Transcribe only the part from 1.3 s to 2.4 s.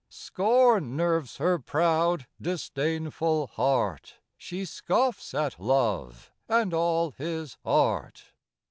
her proud,